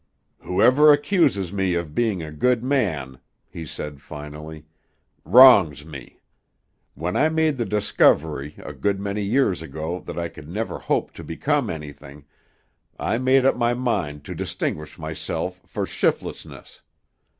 "Whoever 0.39 0.91
accuses 0.91 1.53
me 1.53 1.75
of 1.75 1.93
being 1.93 2.23
a 2.23 2.31
good 2.31 2.63
man," 2.63 3.19
he 3.47 3.67
said 3.67 4.01
finally, 4.01 4.65
"wrongs 5.23 5.85
me. 5.85 6.23
When 6.95 7.15
I 7.15 7.29
made 7.29 7.59
the 7.59 7.65
discovery 7.65 8.55
a 8.57 8.73
good 8.73 8.99
many 8.99 9.21
years 9.21 9.61
ago 9.61 9.99
that 10.07 10.17
I 10.17 10.27
could 10.27 10.49
never 10.49 10.79
hope 10.79 11.11
to 11.13 11.23
become 11.23 11.69
anything, 11.69 12.25
I 12.97 13.19
made 13.19 13.45
up 13.45 13.55
my 13.55 13.75
mind 13.75 14.23
to 14.25 14.33
distinguish 14.33 14.97
myself 14.97 15.61
for 15.67 15.85
shiftlessness. 15.85 16.81